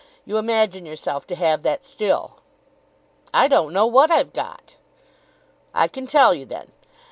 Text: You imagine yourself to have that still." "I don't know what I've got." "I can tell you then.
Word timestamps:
You 0.25 0.37
imagine 0.39 0.83
yourself 0.83 1.27
to 1.27 1.35
have 1.35 1.61
that 1.61 1.85
still." 1.85 2.37
"I 3.35 3.47
don't 3.47 3.71
know 3.71 3.85
what 3.85 4.09
I've 4.09 4.33
got." 4.33 4.73
"I 5.75 5.87
can 5.87 6.07
tell 6.07 6.33
you 6.33 6.43
then. 6.45 6.71